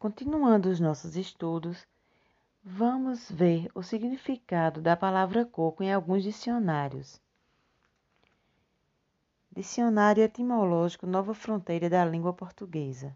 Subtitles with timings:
[0.00, 1.86] Continuando os nossos estudos,
[2.64, 7.20] vamos ver o significado da palavra coco em alguns dicionários.
[9.54, 13.14] Dicionário Etimológico Nova Fronteira da Língua Portuguesa.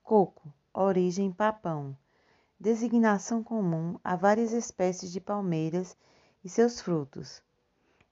[0.00, 1.98] Coco, origem papão.
[2.56, 5.96] Designação comum a várias espécies de palmeiras
[6.44, 7.42] e seus frutos.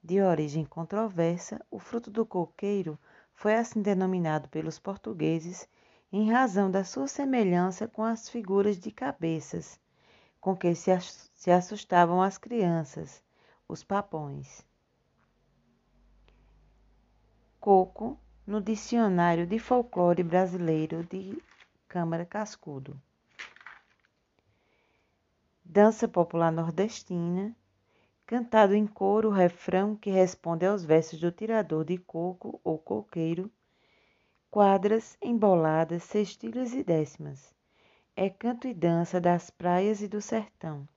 [0.03, 2.99] De origem controversa, o fruto do coqueiro
[3.37, 5.69] foi assim denominado pelos portugueses
[6.13, 9.79] em razão da sua semelhança com as figuras de cabeças
[10.41, 13.23] com que se assustavam as crianças,
[13.69, 14.67] os papões.
[17.61, 21.41] Coco no Dicionário de Folclore Brasileiro de
[21.87, 23.01] Câmara Cascudo.
[25.63, 27.55] Dança popular nordestina,
[28.27, 33.53] cantado em coro o refrão que responde aos versos do tirador de coco ou coqueiro,
[34.51, 37.55] quadras, emboladas, sextilhas e décimas.
[38.17, 40.89] É canto e dança das praias e do sertão.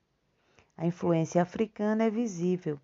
[0.75, 2.79] A influência africana é visível,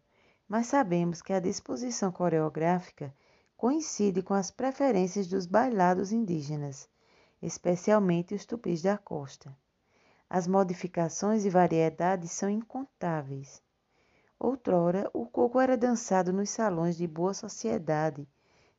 [0.47, 3.12] mas sabemos que a disposição coreográfica
[3.58, 6.88] coincide com as preferências dos bailados indígenas,
[7.42, 9.58] especialmente os tupis da costa.
[10.30, 13.59] As modificações e variedades são incontáveis.
[14.40, 18.28] Outrora, o coco era dançado nos salões de boa sociedade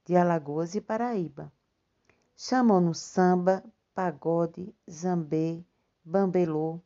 [0.05, 1.53] de Alagoas e Paraíba.
[2.43, 3.63] Chamam-no samba,
[3.95, 5.63] pagode, zambê,
[6.03, 6.81] bambelô.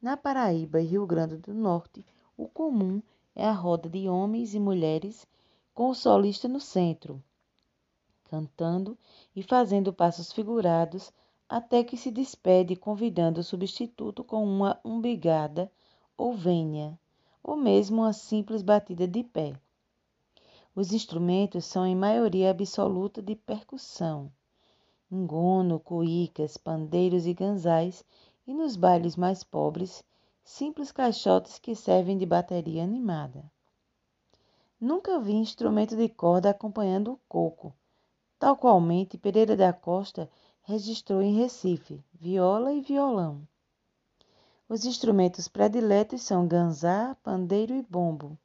[0.00, 3.02] Na Paraíba e Rio Grande do Norte, o comum
[3.34, 5.26] é a roda de homens e mulheres
[5.74, 7.20] com o solista no centro,
[8.26, 8.96] cantando
[9.34, 11.12] e fazendo passos figurados
[11.48, 15.72] até que se despede convidando o substituto com uma umbigada
[16.16, 16.96] ou vênia,
[17.42, 19.60] ou mesmo uma simples batida de pé.
[20.72, 24.30] Os instrumentos são em maioria absoluta de percussão
[25.14, 28.04] ngono, cuícas, pandeiros e ganzais,
[28.46, 30.02] e nos bailes mais pobres,
[30.42, 33.44] simples caixotes que servem de bateria animada.
[34.80, 37.72] Nunca vi instrumento de corda acompanhando o coco.
[38.38, 40.28] Tal qualmente Pereira da Costa
[40.62, 43.46] registrou em Recife, viola e violão.
[44.68, 48.38] Os instrumentos prediletos são ganzá, pandeiro e bombo.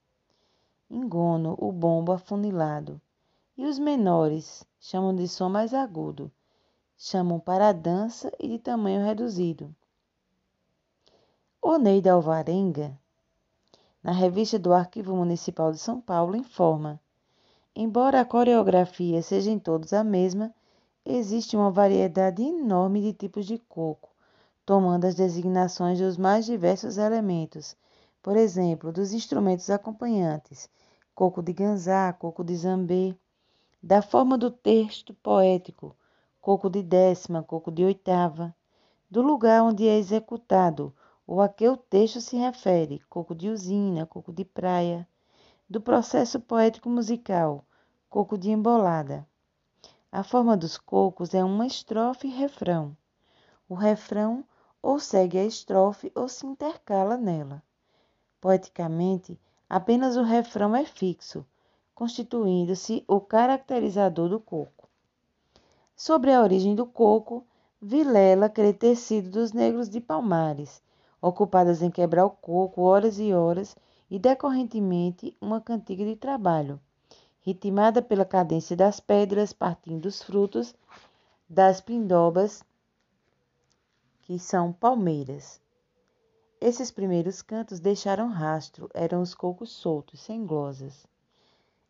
[0.89, 3.01] Engono, o bombo afunilado.
[3.57, 6.31] E os menores chamam de som mais agudo,
[6.97, 9.73] chamam para a dança e de tamanho reduzido.
[11.61, 12.97] Oneida Alvarenga,
[14.01, 16.99] na revista do Arquivo Municipal de São Paulo, informa:
[17.75, 20.51] embora a coreografia seja em todos a mesma,
[21.05, 24.09] existe uma variedade enorme de tipos de coco,
[24.65, 27.75] tomando as designações dos mais diversos elementos,
[28.23, 30.67] por exemplo, dos instrumentos acompanhantes,
[31.13, 33.15] coco de ganzá, coco de zambê,
[33.81, 35.95] da forma do texto poético,
[36.47, 38.55] coco de décima, coco de oitava,
[39.11, 40.95] do lugar onde é executado
[41.27, 45.05] ou a que o texto se refere, coco de usina, coco de praia,
[45.69, 47.65] do processo poético musical,
[48.09, 49.27] coco de embolada.
[50.09, 52.95] A forma dos cocos é uma estrofe e refrão.
[53.67, 54.45] O refrão
[54.81, 57.61] ou segue a estrofe ou se intercala nela.
[58.39, 59.37] Poeticamente,
[59.69, 61.45] apenas o refrão é fixo,
[61.93, 64.76] constituindo-se o caracterizador do coco.
[65.99, 67.43] Sobre a origem do coco,
[67.81, 70.79] Vilela crê ter sido dos negros de Palmares,
[71.19, 73.75] ocupadas em quebrar o coco horas e horas
[74.07, 76.79] e decorrentemente uma cantiga de trabalho,
[77.39, 80.75] ritmada pela cadência das pedras partindo dos frutos
[81.49, 82.63] das pindobas,
[84.21, 85.59] que são palmeiras.
[86.61, 91.07] Esses primeiros cantos deixaram rastro, eram os cocos soltos, sem glosas.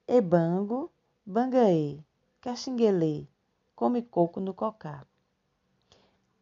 [0.08, 0.90] Ebango,
[1.26, 2.00] bangaê,
[2.40, 3.28] caxinguelê,
[3.78, 5.06] come coco no cocá.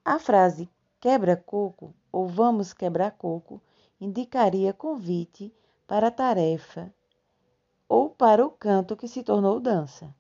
[0.06, 0.70] A frase
[1.02, 3.62] quebra coco ou vamos quebrar coco
[4.00, 5.54] indicaria convite
[5.86, 6.94] para a tarefa
[7.90, 10.16] ou para o canto que se tornou dança.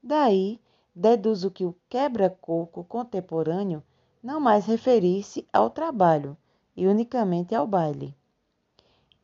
[0.00, 0.60] Daí,
[0.94, 3.82] deduzo que o quebra-coco contemporâneo
[4.22, 6.36] não mais referir-se ao trabalho
[6.76, 8.14] e unicamente ao baile.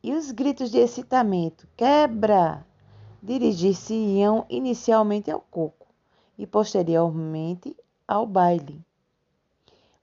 [0.03, 2.67] E os gritos de excitamento, quebra,
[3.21, 5.82] dirigir-se-iam inicialmente ao coco
[6.37, 7.75] e posteriormente
[8.07, 8.83] ao baile.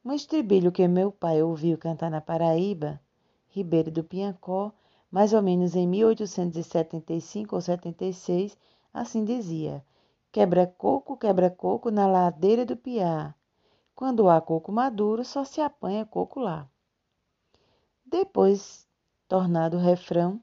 [0.04, 3.00] Um estribilho que meu pai ouviu cantar na Paraíba,
[3.48, 4.72] Ribeiro do Piancó,
[5.10, 8.56] mais ou menos em 1875 ou 76,
[8.94, 9.84] assim dizia:
[10.32, 13.34] Quebra coco, quebra coco na ladeira do Piá.
[13.94, 16.66] Quando há coco maduro, só se apanha coco lá.
[18.06, 18.88] Depois,
[19.28, 20.40] tornado refrão,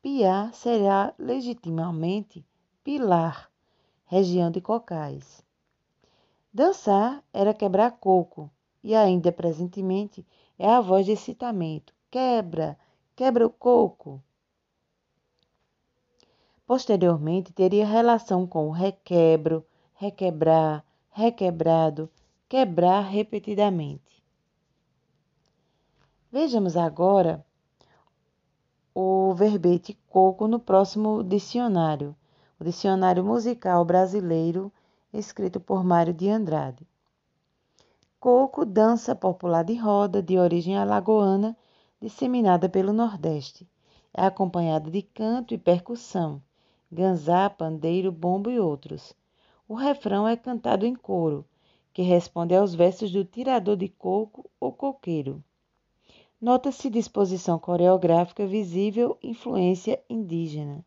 [0.00, 2.46] Piá será legitimamente
[2.82, 3.50] Pilar,
[4.14, 5.42] região de Cocais.
[6.52, 8.48] Dançar era quebrar coco,
[8.80, 10.24] e ainda presentemente
[10.56, 11.92] é a voz de excitamento.
[12.12, 12.78] Quebra,
[13.16, 14.22] quebra o coco.
[16.64, 22.08] Posteriormente teria relação com requebro, requebrar, requebrado,
[22.48, 24.22] quebrar repetidamente.
[26.30, 27.44] Vejamos agora
[28.94, 32.14] o verbete coco no próximo dicionário,
[32.58, 34.72] o Dicionário Musical Brasileiro,
[35.12, 36.86] escrito por Mário de Andrade.
[38.20, 41.56] Coco, dança popular de roda de origem alagoana,
[42.00, 43.68] disseminada pelo Nordeste.
[44.12, 46.40] É acompanhada de canto e percussão,
[46.90, 49.12] ganzá, pandeiro, bombo e outros.
[49.68, 51.44] O refrão é cantado em coro,
[51.92, 55.42] que responde aos versos do tirador de coco ou coqueiro.
[56.40, 60.84] Nota-se disposição coreográfica visível, influência indígena.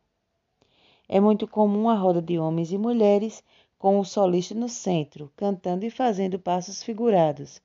[1.10, 3.44] É muito comum a roda de homens e mulheres,
[3.80, 7.62] com o solista no centro, cantando e fazendo passos figurados,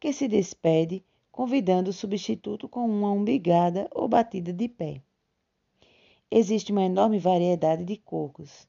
[0.00, 5.00] que se despede, convidando o substituto com uma umbigada ou batida de pé.
[6.30, 8.66] Existe uma enorme variedade de cocos,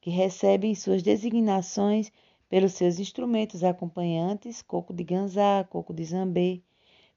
[0.00, 2.12] que recebem suas designações
[2.48, 6.60] pelos seus instrumentos acompanhantes, coco de ganzá, coco de zambê,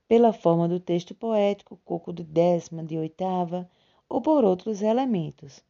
[0.08, 3.70] pela forma do texto poético, coco de décima, de oitava,
[4.08, 5.64] ou por outros elementos.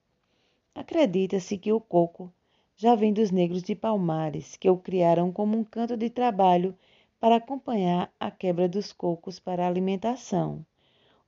[0.74, 2.34] Acredita-se que o coco
[2.78, 6.74] já vem dos negros de Palmares, que o criaram como um canto de trabalho
[7.20, 10.66] para acompanhar a quebra dos cocos para alimentação.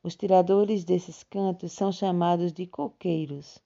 [0.02, 3.60] Os tiradores desses cantos são chamados de coqueiros.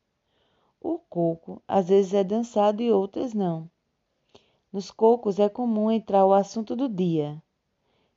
[0.81, 3.69] O coco às vezes é dançado e outras não.
[4.73, 7.41] Nos cocos é comum entrar o assunto do dia.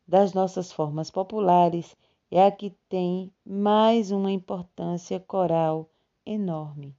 [0.09, 1.95] Das nossas formas populares,
[2.31, 5.91] é a que tem mais uma importância coral
[6.25, 6.97] enorme.